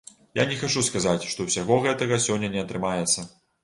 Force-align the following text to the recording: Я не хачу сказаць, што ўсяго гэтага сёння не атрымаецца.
Я 0.39 0.45
не 0.51 0.55
хачу 0.61 0.83
сказаць, 0.87 1.23
што 1.35 1.49
ўсяго 1.51 1.81
гэтага 1.87 2.23
сёння 2.29 2.53
не 2.59 2.69
атрымаецца. 2.69 3.33